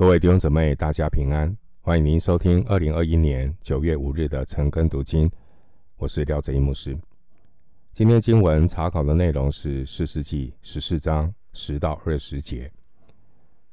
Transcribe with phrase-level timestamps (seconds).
[0.00, 1.54] 各位弟兄姊妹，大家平安！
[1.82, 5.30] 欢迎您收听二零二一年九月五日的晨更读经。
[5.98, 6.98] 我是廖哲一牧师。
[7.92, 12.66] 今天经文查考的内容是《四世纪》十四章十到二十节，《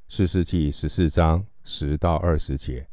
[0.10, 2.86] 四世纪》十四章十到二十节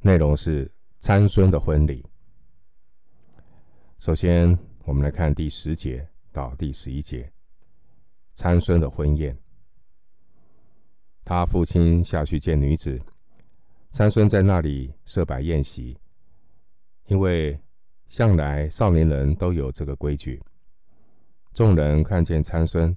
[0.00, 2.04] 内容是参孙的婚礼。
[4.00, 7.30] 首先，我们来看第十节到第十一节，
[8.34, 9.38] 参孙的婚宴。
[11.28, 12.98] 他父亲下去见女子，
[13.90, 15.94] 参孙在那里设摆宴席，
[17.08, 17.60] 因为
[18.06, 20.42] 向来少年人都有这个规矩。
[21.52, 22.96] 众人看见参孙，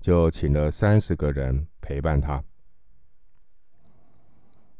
[0.00, 2.42] 就请了三十个人陪伴他。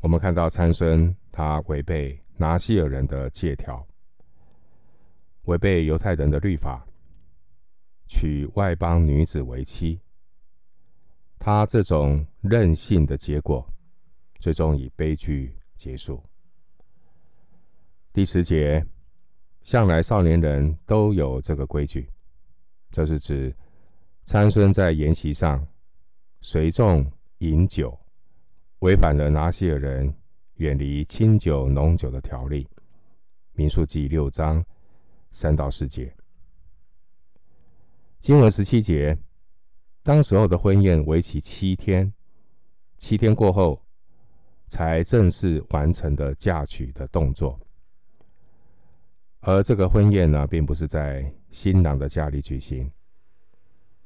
[0.00, 3.86] 我们看到参孙，他违背拿细耳人的借条，
[5.42, 6.84] 违背犹太人的律法，
[8.08, 10.00] 娶外邦女子为妻。
[11.40, 13.66] 他这种任性的结果，
[14.40, 16.22] 最终以悲剧结束。
[18.12, 18.84] 第十节，
[19.62, 22.06] 向来少年人都有这个规矩，
[22.90, 23.56] 这是指
[24.24, 25.66] 参孙在筵席上
[26.42, 27.98] 随众饮酒，
[28.80, 30.14] 违反了拿细耳人
[30.56, 32.68] 远离清酒浓酒的条例。
[33.52, 34.62] 民数记六章
[35.30, 36.14] 三到四节，
[38.20, 39.18] 经文十七节。
[40.02, 42.10] 当时候的婚宴为期七天，
[42.96, 43.80] 七天过后
[44.66, 47.58] 才正式完成的嫁娶的动作。
[49.40, 52.90] 而这个婚宴呢，并不是在新郎的家里举行，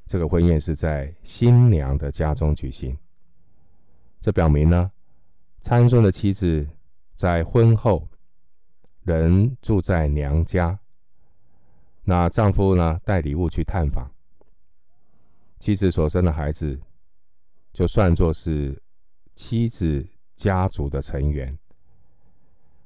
[0.06, 2.96] 这个婚宴是在新娘的家中举行。
[4.20, 4.90] 这表明呢，
[5.60, 6.66] 参孙的妻子
[7.14, 8.08] 在婚后
[9.02, 10.78] 仍住在娘家，
[12.02, 14.13] 那丈夫呢，带礼物去探访。
[15.64, 16.78] 妻子所生的孩子，
[17.72, 18.78] 就算作是
[19.34, 21.58] 妻子家族的成员，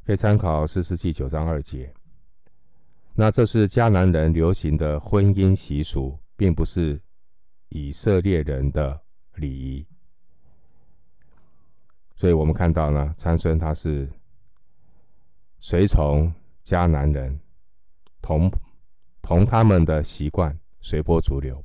[0.06, 1.92] 可以参考《四世纪》九章二节。
[3.14, 7.02] 那这是迦南人流行的婚姻习俗，并不是
[7.70, 9.02] 以色列人的
[9.34, 9.84] 礼仪。
[12.14, 14.08] 所以我们看到呢，参孙他是
[15.58, 16.32] 随从
[16.64, 17.40] 迦南人，
[18.22, 18.48] 同
[19.20, 21.60] 同他们的习惯，随波逐流。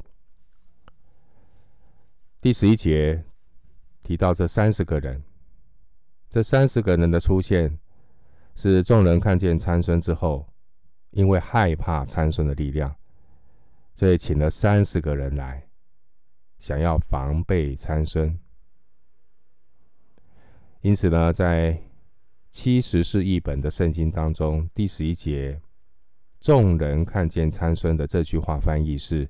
[2.43, 3.23] 第十一节
[4.03, 5.23] 提到这三十个人，
[6.29, 7.79] 这三十个人的出现，
[8.53, 10.45] 是众人看见参孙之后，
[11.11, 12.93] 因为害怕参孙的力量，
[13.95, 15.69] 所以请了三十个人来，
[16.59, 18.37] 想要防备参孙。
[20.81, 21.81] 因此呢，在
[22.51, 25.61] 七十是译本的圣经当中，第十一节，
[26.41, 29.29] 众人看见参孙的这句话翻译是。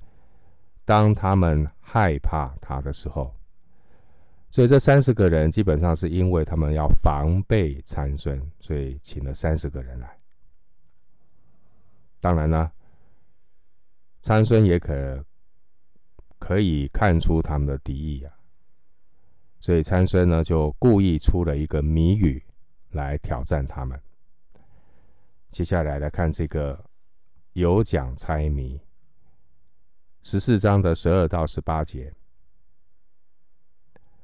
[0.85, 3.33] 当他们害怕他的时候，
[4.49, 10.17] 所以这三十个人基本上是因为他们要防备参孙，所以请了三十个人来。
[12.19, 12.71] 当然呢，
[14.21, 15.25] 参孙也可
[16.37, 18.33] 可以看出他们的敌意啊，
[19.59, 22.43] 所以参孙呢就故意出了一个谜语
[22.91, 23.99] 来挑战他们。
[25.49, 26.83] 接下来来看这个
[27.53, 28.79] 有奖猜谜。
[30.25, 32.13] 十四章的十二到十八节，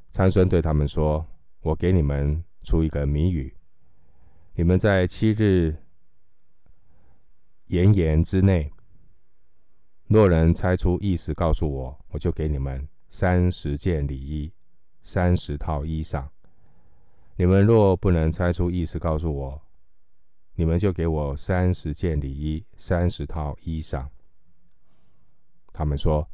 [0.10, 1.28] 参孙对他们说
[1.60, 3.54] ：“我给你们出一个谜语，
[4.54, 5.76] 你们在七日
[7.66, 8.72] 炎炎之内，
[10.08, 14.54] 若人猜出意思告诉我，我就给你们三十件礼衣，
[15.02, 16.30] 三十套衣裳；
[17.36, 19.62] 你们若不能猜出意思告诉我，
[20.56, 24.08] 你们就给我三十件礼衣，三十套衣裳。”
[25.80, 26.28] 他们说：“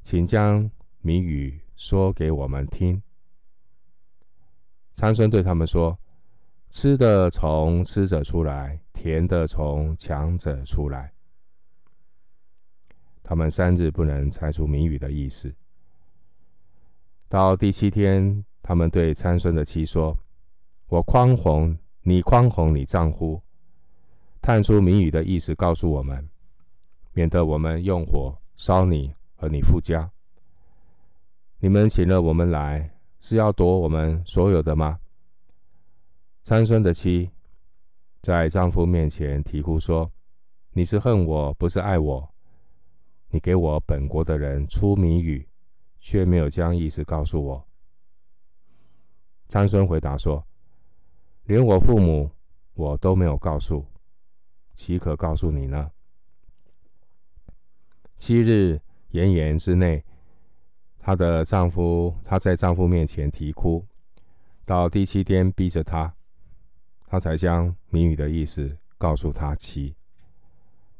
[0.00, 0.70] 请将
[1.02, 3.02] 谜语说给我们听。”
[4.96, 5.98] 参孙对他们说
[6.72, 11.12] ：“吃的从吃者出来，甜的从强者出来。”
[13.22, 15.54] 他们三日不能猜出谜语的意思。
[17.28, 20.16] 到第七天，他们对参孙的妻说
[20.88, 23.42] ：“我宽宏你，宽宏你丈夫，
[24.40, 26.26] 探出谜语的意思，告诉我们，
[27.12, 30.12] 免得我们用火。”烧你和你夫家，
[31.60, 35.00] 你们请了我们来，是要夺我们所有的吗？
[36.42, 37.30] 参孙的妻
[38.20, 40.12] 在丈夫面前啼哭说
[40.76, 42.34] ：“你是恨我，不是爱我。
[43.30, 45.48] 你给我本国的人出谜语，
[45.98, 47.66] 却没有将意思告诉我。”
[49.48, 50.46] 参孙回答说
[51.48, 52.30] ：“连我父母
[52.74, 53.86] 我都没有告诉，
[54.74, 55.90] 岂可告诉你呢？”
[58.20, 58.78] 七日
[59.12, 60.04] 炎炎之内，
[60.98, 63.82] 她的丈夫她在丈夫面前啼哭，
[64.66, 66.14] 到第七天逼着他，
[67.06, 69.96] 他才将谜语的意思告诉他妻。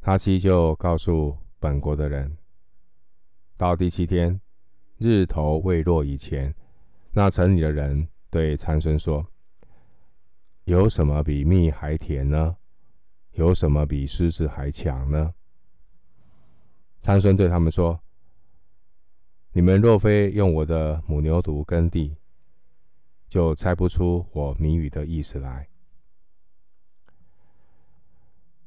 [0.00, 2.34] 他妻就告诉本国的人，
[3.58, 4.40] 到第七天
[4.96, 6.55] 日头未落以前，
[7.12, 9.25] 那城里的人对参孙说
[10.64, 12.56] ：“有什么比蜜还甜呢？
[13.32, 15.34] 有什么比狮子还强呢？”
[17.02, 17.99] 参孙对他们说
[19.52, 22.14] ：“你们若非用我的母牛犊耕地，
[23.29, 25.67] 就猜不出我谜语的意思来。”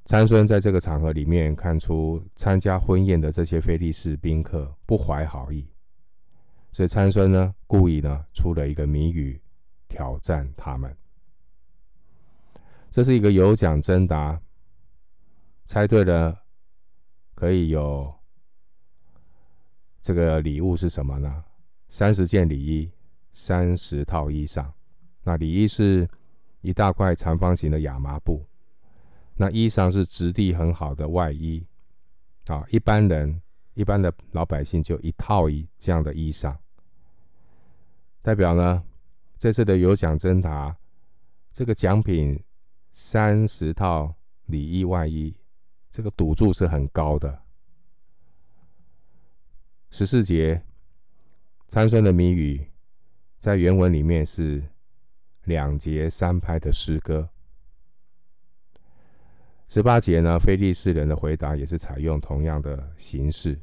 [0.05, 5.69] 参孙在这个场合里面看出参加婚宴的这些非利士宾客不怀好意，
[6.71, 9.39] 所以参孙呢故意呢出了一个谜语
[9.87, 10.95] 挑战他们。
[12.89, 14.41] 这是一个有奖征答，
[15.65, 16.43] 猜对了
[17.35, 18.13] 可以有。
[20.03, 21.41] 这个礼物是什么呢？
[21.87, 22.91] 三十件礼衣，
[23.31, 24.69] 三十套衣裳。
[25.23, 26.05] 那礼衣是
[26.59, 28.45] 一大块长方形的亚麻布，
[29.37, 31.65] 那衣裳是质地很好的外衣。
[32.47, 33.41] 啊，一般人、
[33.75, 36.53] 一般的老百姓就一套一这样的衣裳。
[38.21, 38.83] 代表呢，
[39.37, 40.75] 这次的有奖征答，
[41.53, 42.37] 这个奖品
[42.91, 44.13] 三十套
[44.47, 45.33] 里衣外衣，
[45.89, 47.41] 这个赌注是很高的。
[49.93, 50.59] 十四节，
[51.67, 52.67] 参孙的谜语
[53.37, 54.63] 在原文里面是
[55.43, 57.29] 两节三拍的诗歌。
[59.67, 63.55] 十八节呢，非利士人的回答也是采用同样的形式。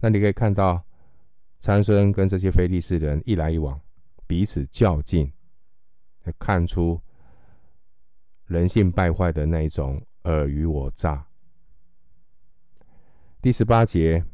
[0.00, 0.82] 那你可以看到，
[1.58, 3.78] 参孙跟这些非利士人一来一往，
[4.26, 5.30] 彼此较劲，
[6.38, 6.98] 看出
[8.46, 11.26] 人性败坏的那一种尔虞我诈。
[13.42, 14.24] 第十八节。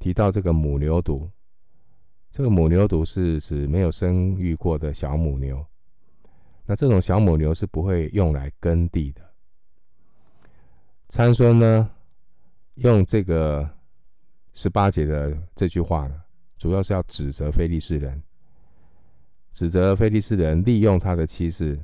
[0.00, 1.30] 提到这个母牛犊，
[2.32, 5.64] 这个母牛犊是指没有生育过的小母牛。
[6.64, 9.20] 那这种小母牛是不会用来耕地的。
[11.08, 11.90] 参孙呢，
[12.76, 13.68] 用这个
[14.54, 16.22] 十八节的这句话呢，
[16.56, 18.22] 主要是要指责非利士人，
[19.52, 21.78] 指责非利士人利用他的妻子，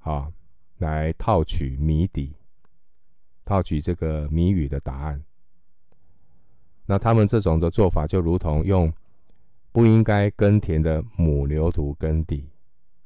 [0.00, 0.30] 啊，
[0.78, 2.36] 来套取谜底，
[3.44, 5.20] 套取这个谜语的答案。
[6.90, 8.92] 那他们这种的做法，就如同用
[9.70, 12.50] 不应该耕田的母牛犊耕地，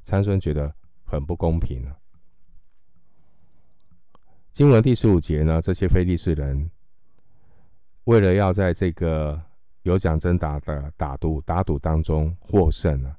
[0.05, 1.95] 参孙觉得很不公平啊。
[4.53, 6.71] 经文第十五节呢，这些非利士人
[8.05, 9.39] 为了要在这个
[9.83, 13.15] 有奖征答的打赌打赌当中获胜呢，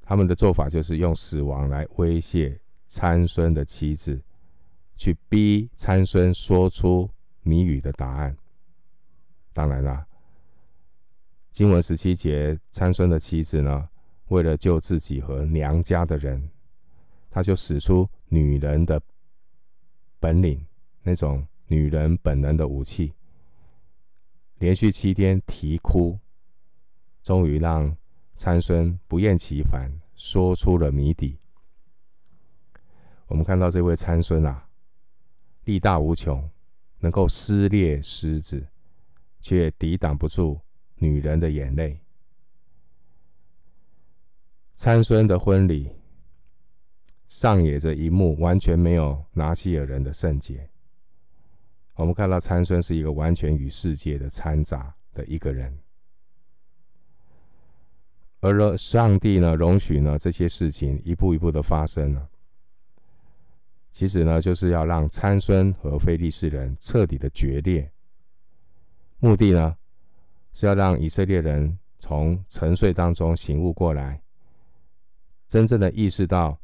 [0.00, 4.18] 他们的做法就是用死亡来威胁参孙的妻子，
[4.96, 7.10] 去逼参孙说出
[7.42, 8.34] 谜语的答案。
[9.58, 10.06] 当然啦，
[11.50, 13.88] 经文十七节，参孙的妻子呢，
[14.28, 16.48] 为了救自己和娘家的人，
[17.28, 19.02] 她就使出女人的
[20.20, 20.64] 本领，
[21.02, 23.12] 那种女人本能的武器，
[24.58, 26.16] 连续七天啼哭，
[27.24, 27.96] 终于让
[28.36, 31.36] 参孙不厌其烦说出了谜底。
[33.26, 34.68] 我们看到这位参孙啊，
[35.64, 36.48] 力大无穷，
[37.00, 38.64] 能够撕裂狮子。
[39.40, 40.60] 却抵挡不住
[40.96, 42.00] 女人的眼泪。
[44.74, 45.90] 参孙的婚礼
[47.26, 50.68] 上演着一幕完全没有拿西尔人的圣洁。
[51.94, 55.76] 我们看到参孙是一个完全与世界的掺杂的一个人，
[58.38, 62.28] 而上帝呢，容许呢这些事情一步一步的发生了。
[63.90, 67.90] 其实呢，就是要让参孙和非利士人彻底的决裂。
[69.20, 69.76] 目的呢，
[70.52, 74.22] 是要让以色列人从沉睡当中醒悟过来，
[75.48, 76.56] 真正的意识到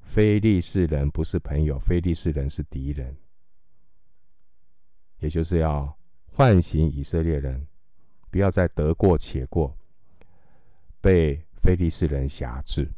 [0.00, 3.16] 非利士人不是朋友，非利士人是敌人，
[5.18, 5.96] 也就是要
[6.32, 7.64] 唤醒以色列人，
[8.28, 9.76] 不要再得过且过，
[11.00, 12.90] 被非利士人挟制。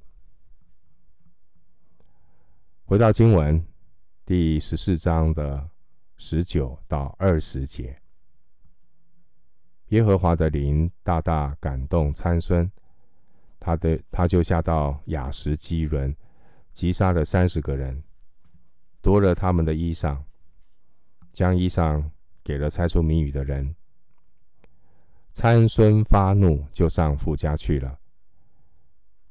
[2.87, 3.63] 回到经文
[4.25, 5.69] 第十四章的
[6.17, 8.01] 十九到二十节。
[9.91, 12.69] 耶和华的灵大大感动参孙，
[13.61, 16.13] 他的他就下到亚实基伦，
[16.73, 18.03] 击杀了三十个人，
[19.01, 20.19] 夺了他们的衣裳，
[21.33, 22.03] 将衣裳
[22.43, 23.77] 给了猜出谜语的人。
[25.33, 27.97] 参孙发怒，就上父家去了。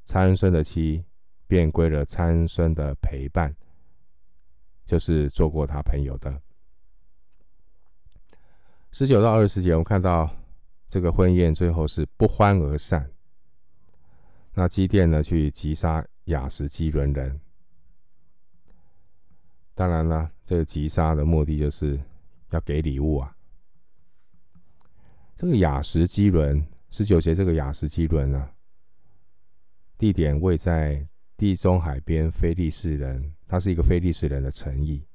[0.06, 1.04] 参孙的妻
[1.48, 3.54] 便归了参孙的陪伴，
[4.86, 6.42] 就是做过他朋友的。
[8.94, 10.34] 十九到二十节，我们看到。
[10.96, 13.12] 这个婚宴最后是不欢而散。
[14.54, 17.38] 那基甸呢，去击杀雅实基伦人。
[19.74, 22.00] 当然了，这个击杀的目的就是
[22.52, 23.36] 要给礼物啊。
[25.36, 28.50] 这个雅实基伦十九节，这个雅实基伦呢，
[29.98, 35.06] 地点位在地中海边，非利士人，它是一个非利士人的城邑，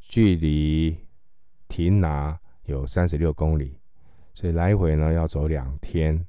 [0.00, 0.96] 距离
[1.68, 3.78] 亭拿有三十六公里，
[4.38, 6.24] 所以来回呢要走两天。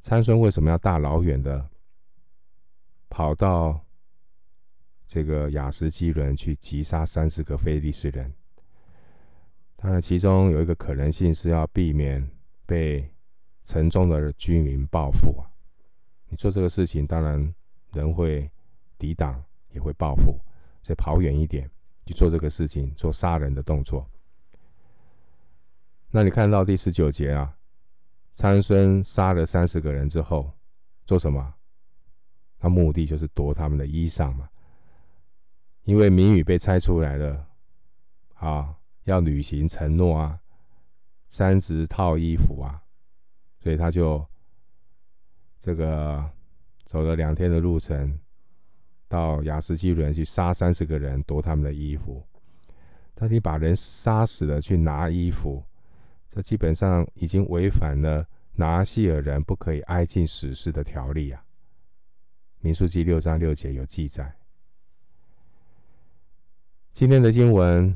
[0.00, 1.68] 参孙为什么要大老远的
[3.10, 3.78] 跑到
[5.06, 8.32] 这个雅实基伦去击杀三十个非利士人？
[9.76, 12.26] 当然，其中有一个可能性是要避免
[12.64, 13.06] 被
[13.62, 15.44] 城中的居民报复啊。
[16.30, 17.54] 你做这个事情，当然
[17.92, 18.50] 人会
[18.96, 20.40] 抵挡，也会报复，
[20.82, 21.70] 所以跑远一点
[22.06, 24.08] 去做这个事情，做杀人的动作。
[26.14, 27.56] 那你看到第十九节啊？
[28.34, 30.52] 参孙杀了三十个人之后，
[31.06, 31.54] 做什么？
[32.58, 34.46] 他目的就是夺他们的衣裳嘛。
[35.84, 37.46] 因为谜语被猜出来了，
[38.34, 40.38] 啊，要履行承诺啊，
[41.30, 42.82] 三十套衣服啊，
[43.58, 44.22] 所以他就
[45.58, 46.30] 这个
[46.84, 48.20] 走了两天的路程，
[49.08, 52.22] 到亚实基伦去杀三十个人，夺他们的衣服。
[53.14, 55.64] 他你把人杀死了去拿衣服。
[56.34, 61.44] 这基本上已经违反了拿细耳人不可以挨近死尸的条例啊。
[62.60, 64.34] 民数记六章六节有记载。
[66.90, 67.94] 今天的经文，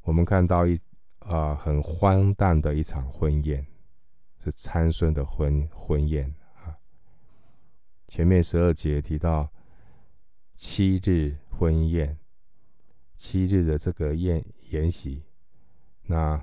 [0.00, 0.80] 我们看到一
[1.18, 3.66] 啊、很荒诞的一场婚宴，
[4.38, 6.74] 是参孙的婚婚宴啊。
[8.08, 9.52] 前面十二节提到
[10.54, 12.18] 七日婚宴，
[13.14, 15.22] 七日的这个宴宴席，
[16.06, 16.42] 那。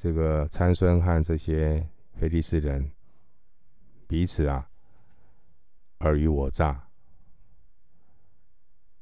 [0.00, 2.88] 这个参孙和这些非利士人
[4.06, 4.70] 彼此啊
[5.98, 6.88] 尔虞我诈，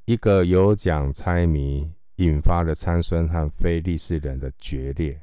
[0.06, 5.20] 一个有奖猜谜引发了参孙和非利士人的决裂。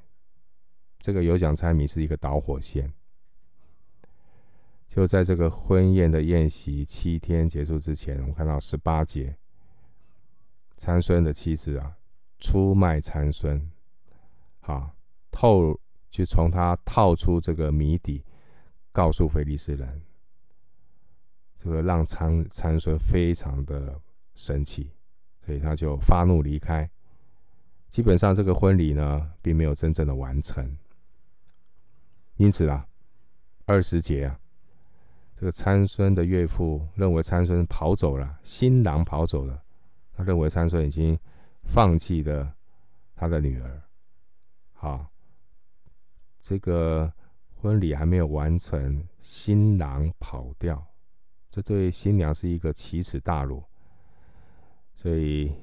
[1.00, 2.94] 这个有奖猜谜是一个导火线。
[4.88, 9.36] 就在这个婚宴的宴席七天结束之前，我们看到十八节，
[10.78, 11.98] 参孙的妻子啊
[12.38, 13.72] 出卖参孙，
[14.60, 14.92] 好。
[15.34, 15.78] 透
[16.12, 18.24] 就从他套出这个谜底，
[18.92, 20.02] 告诉菲利斯人，
[21.58, 24.00] 这个让参参孙非常的
[24.36, 24.92] 生气，
[25.44, 26.88] 所以他就发怒离开。
[27.90, 30.78] 基本上这个婚礼呢，并没有真正的完成。
[32.36, 32.88] 因此啊，
[33.66, 34.40] 二十节啊，
[35.36, 39.64] 这个参孙的岳父认为参孙跑走了，新郎跑走了，
[40.16, 41.18] 他认为参孙已经
[41.64, 42.56] 放弃了
[43.16, 43.82] 他的女儿，
[44.74, 45.13] 好。
[46.44, 47.10] 这个
[47.56, 50.86] 婚礼还没有完成，新郎跑掉，
[51.50, 53.64] 这对新娘是一个奇耻大辱，
[54.94, 55.56] 所以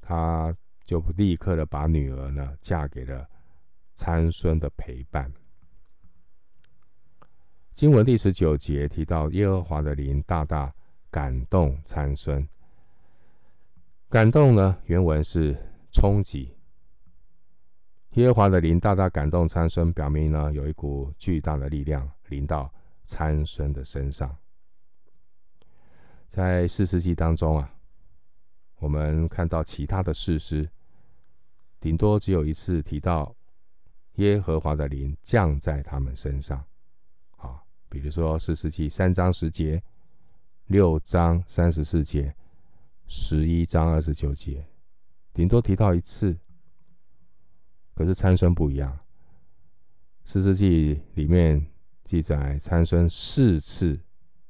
[0.00, 0.52] 他
[0.84, 3.24] 就立刻的把女儿呢嫁给了
[3.94, 5.32] 参孙的陪伴。
[7.72, 10.74] 经文第十九节提到耶和华的灵大大
[11.12, 12.44] 感动参孙，
[14.08, 15.56] 感动呢原文是
[15.92, 16.52] 冲击。
[18.20, 22.70] 耶和华的灵大大感动参孙，表明呢有一股巨大的力量临到
[23.06, 24.36] 参孙的身上。
[26.28, 27.74] 在四世纪当中啊，
[28.76, 30.68] 我们看到其他的事实，
[31.80, 33.34] 顶多只有一次提到
[34.16, 36.62] 耶和华的灵降在他们身上。
[37.38, 39.82] 啊，比如说四世纪三章十节、
[40.66, 42.34] 六章三十四节、
[43.06, 44.62] 十一章二十九节，
[45.32, 46.36] 顶多提到一次。
[48.00, 48.90] 可是参孙不一样，
[50.24, 51.70] 《四世纪》里面
[52.02, 54.00] 记载参孙四次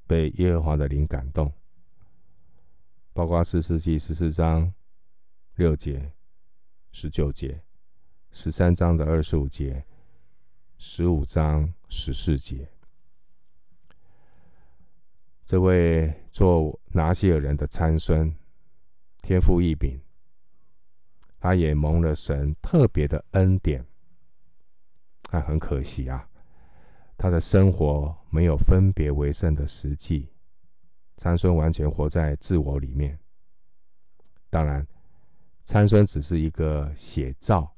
[0.07, 1.53] 被耶和华的灵感动，
[3.13, 4.73] 包括《四世纪》十四章
[5.57, 6.13] 六节、
[6.93, 7.61] 十九节、
[8.31, 9.85] 十三章的二十五节、
[10.79, 12.71] 十五章十四节。
[15.45, 18.33] 这位做拿细耳人的参孙，
[19.23, 20.01] 天赋异禀。
[21.41, 23.85] 他也蒙了神特别的恩典，
[25.31, 26.29] 但很可惜啊，
[27.17, 30.29] 他的生活没有分别为圣的实际。
[31.17, 33.19] 参孙完全活在自我里面。
[34.49, 34.87] 当然，
[35.65, 37.75] 参孙只是一个写照，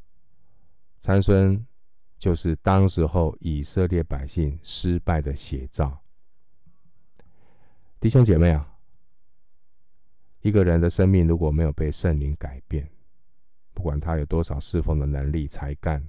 [1.01, 1.67] 参孙
[2.19, 6.03] 就是当时候以色列百姓失败的写照。
[7.99, 8.77] 弟兄姐妹啊，
[10.41, 12.89] 一个人的生命如果没有被圣灵改变，
[13.75, 16.03] 不管他有多少侍奉的能力才干，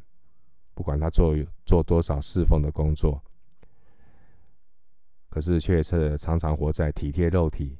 [0.73, 3.21] 不管他做做多少侍奉的工作，
[5.29, 7.77] 可是却是常常活在体贴肉体、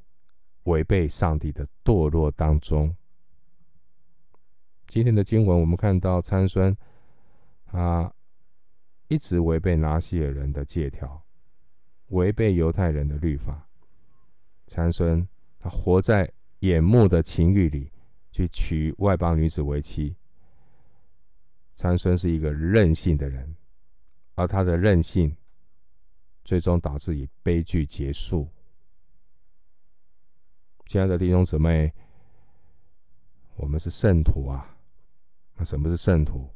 [0.63, 2.95] 违背上帝的堕落当中。
[4.87, 6.75] 今天的经文，我们看到参孙，
[7.65, 8.13] 他
[9.07, 11.23] 一直违背拿细耳人的借条，
[12.07, 13.67] 违背犹太人的律法。
[14.65, 15.27] 参孙
[15.59, 17.91] 他活在眼目的情欲里，
[18.33, 20.13] 去娶外邦女子为妻。
[21.75, 23.55] 参孙是一个任性的人，
[24.35, 25.33] 而他的任性，
[26.43, 28.49] 最终导致以悲剧结束。
[30.87, 31.93] 亲爱的弟兄姊妹，
[33.55, 34.77] 我们是圣徒啊。
[35.55, 36.49] 那什么是圣徒？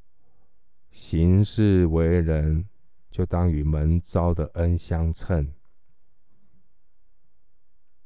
[0.90, 2.68] 行事为人，
[3.12, 5.54] 就当与蒙召的恩相称。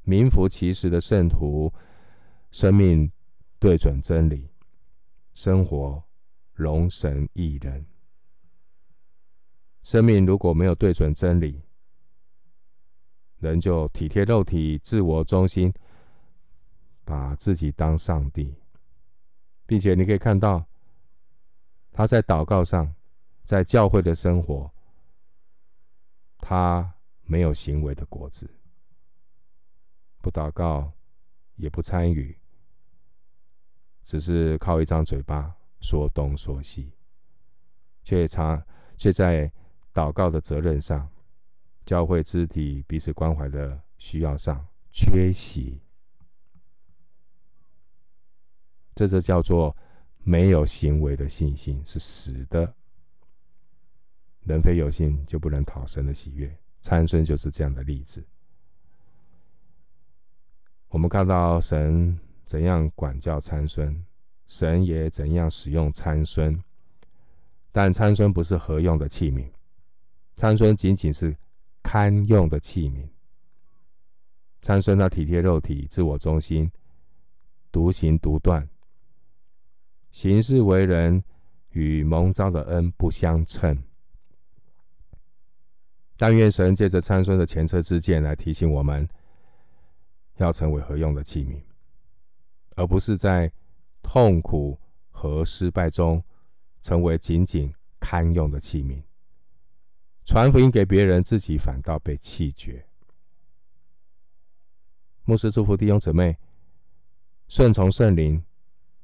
[0.04, 1.74] 名副其实的圣徒，
[2.52, 3.12] 生命
[3.62, 4.50] 对准真理，
[5.36, 6.04] 生活
[6.52, 7.86] 容神益人。
[9.84, 11.62] 生命如果没有对准真理，
[13.38, 15.72] 人就体贴肉体、自我中心，
[17.06, 18.56] 把自己当上帝，
[19.68, 20.66] 并且你可以看到。
[21.92, 22.96] 他在祷告上，
[23.44, 24.72] 在教会的生活，
[26.40, 28.50] 他没有行为的果子，
[30.20, 30.92] 不祷告，
[31.58, 32.36] 也不参与，
[34.04, 36.92] 只是靠一张嘴巴说东说西，
[38.04, 38.62] 却常
[38.98, 39.52] 却在
[39.94, 41.10] 祷告的责任上、
[41.86, 45.82] 教会肢体彼此关怀的需要上缺席，
[48.96, 49.76] 这就叫做。
[50.24, 52.72] 没有行为的信心是死的。
[54.44, 56.56] 人非有信，就不能讨神的喜悦。
[56.80, 58.24] 参孙就是这样的例子。
[60.90, 62.16] 我们看到神
[62.52, 64.06] 怎样管教参孙，
[64.46, 66.62] 神也怎样使用参孙。
[67.72, 69.50] 但参孙不是合用的器皿，
[70.36, 71.34] 参孙仅仅是
[71.82, 73.08] 堪用的器皿。
[74.62, 76.70] 参孙他体贴肉体，自我中心，
[77.72, 78.68] 独行独断。
[80.12, 81.24] 行事为人
[81.70, 83.82] 与蒙召的恩不相称，
[86.18, 89.08] 但愿神借着参孙的前车之鉴来提醒我们，
[90.36, 91.58] 要成为合用的器皿，
[92.76, 93.52] 而不是在
[94.02, 94.80] 痛苦
[95.10, 96.24] 和失败中
[96.82, 99.02] 成为仅仅堪用的器皿。
[100.26, 102.86] 传福音给别人，自己反倒被弃绝。
[105.24, 106.38] 牧师祝福弟兄姊妹，
[107.48, 108.44] 顺从圣灵。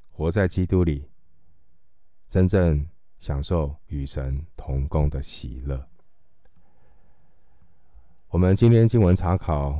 [0.09, 1.07] 活在基督里，
[2.27, 5.87] 真正享受与神同工的喜乐。
[8.29, 9.79] 我们今天经文查考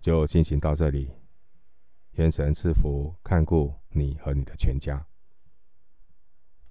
[0.00, 1.10] 就进行到这里，
[2.16, 5.06] 愿神赐福看顾你和你的全家。